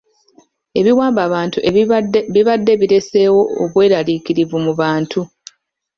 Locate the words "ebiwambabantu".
0.79-1.57